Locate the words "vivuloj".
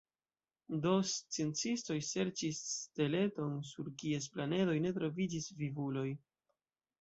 5.63-6.09